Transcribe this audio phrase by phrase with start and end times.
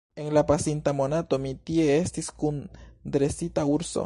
[0.15, 2.61] En la pasinta monato mi tie estis kun
[3.17, 3.99] dresita urso.